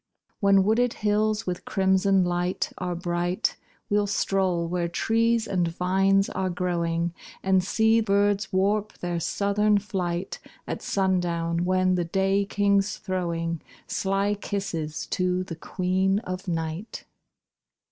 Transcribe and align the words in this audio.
When 0.39 0.63
wooded 0.63 0.93
hills 0.93 1.45
with 1.45 1.63
crimson 1.63 2.23
light 2.25 2.73
Are 2.79 2.95
bright, 2.95 3.55
We'll 3.87 4.07
stroll 4.07 4.67
where 4.67 4.87
trees 4.87 5.45
and 5.45 5.67
vines 5.67 6.27
are 6.27 6.49
growing, 6.49 7.13
And 7.43 7.63
see 7.63 7.99
birds 8.01 8.51
warp 8.51 8.97
their 8.97 9.19
southern 9.19 9.77
flight 9.77 10.39
At 10.65 10.81
sundown, 10.81 11.65
when 11.65 11.93
the 11.93 12.05
Day 12.05 12.45
King's 12.45 12.97
throwing 12.97 13.61
Sly 13.85 14.33
kisses 14.33 15.05
to 15.05 15.43
the 15.43 15.55
Queen 15.55 16.17
of 16.21 16.47
Night. 16.47 17.03